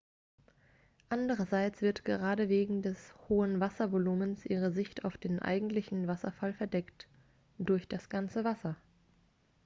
[1.09, 7.07] andererseits wird gerade wegen des hohen wasservolumens ihre sicht auf den eigentlichen wasserfall verdeckt
[7.59, 8.77] durch das ganze wasser